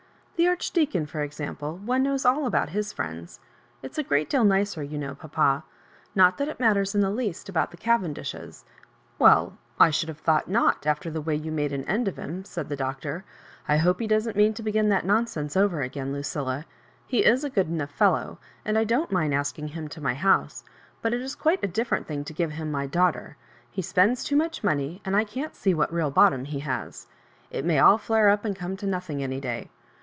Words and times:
*' 0.41 0.41
The 0.41 0.47
Archdeacon, 0.47 1.05
for 1.05 1.21
exam 1.21 1.55
pie, 1.57 1.69
one 1.69 2.01
knows 2.01 2.25
aU 2.25 2.47
about 2.47 2.69
his 2.69 2.91
friends. 2.91 3.39
It's 3.83 3.99
a 3.99 4.03
great 4.03 4.27
deal 4.27 4.43
nicer, 4.43 4.81
you 4.81 4.97
know, 4.97 5.13
papa. 5.13 5.63
Not 6.15 6.39
that 6.39 6.47
it 6.47 6.59
matters 6.59 6.95
in 6.95 7.01
the 7.01 7.11
least 7.11 7.47
about 7.47 7.69
the 7.69 7.77
Cavendishes 7.77 8.65
""Well, 9.19 9.59
I 9.79 9.91
should 9.91 10.09
have 10.09 10.17
thought 10.17 10.47
not, 10.49 10.87
after 10.87 11.11
the 11.11 11.21
way 11.21 11.35
you 11.35 11.51
made 11.51 11.71
an 11.71 11.85
end 11.87 12.07
of 12.07 12.17
him," 12.17 12.43
said 12.43 12.69
the 12.69 12.75
Doctor. 12.75 13.23
1 13.67 13.77
hope 13.77 13.99
he 13.99 14.07
doesn't 14.07 14.35
mean 14.35 14.55
to 14.55 14.63
begin 14.63 14.89
that 14.89 15.05
nonsense 15.05 15.55
over 15.55 15.83
again, 15.83 16.11
Lucilla. 16.11 16.65
He 17.05 17.23
is 17.23 17.43
a 17.43 17.49
good 17.51 17.67
fellow 17.93 18.19
enough, 18.29 18.37
and 18.65 18.79
I 18.79 18.83
don't 18.83 19.11
mind 19.11 19.35
asking 19.35 19.67
him 19.67 19.89
to 19.89 20.01
my 20.01 20.15
house, 20.15 20.63
but 21.03 21.13
it 21.13 21.21
is 21.21 21.35
quite 21.35 21.63
a 21.63 21.67
different 21.67 22.07
thing 22.07 22.23
to 22.23 22.33
give 22.33 22.53
him 22.53 22.71
my 22.71 22.87
daugh 22.87 23.13
ter. 23.13 23.35
He 23.69 23.83
spends 23.83 24.23
too 24.23 24.37
much 24.37 24.63
money, 24.63 25.03
and 25.05 25.15
I 25.15 25.23
can't 25.23 25.53
see 25.55 25.75
what 25.75 25.93
real 25.93 26.09
bottom 26.09 26.45
he 26.45 26.61
haa 26.61 26.89
It 27.51 27.63
may 27.63 27.77
all 27.77 27.99
fiare 27.99 28.31
up 28.33 28.43
and 28.43 28.55
come 28.55 28.75
to 28.77 28.87
nothing 28.87 29.21
any 29.21 29.39
day. 29.39 29.69